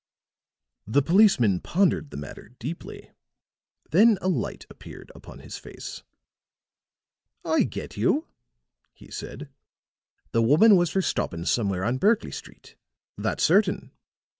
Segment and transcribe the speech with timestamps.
[0.87, 3.11] The policeman pondered the matter deeply;
[3.91, 6.01] then a light appeared upon his face.
[7.45, 8.25] "I get you,"
[8.95, 9.47] he said.
[10.31, 12.75] "The woman was for stoppin' somewhere on Berkley Street.
[13.15, 13.91] That's certain.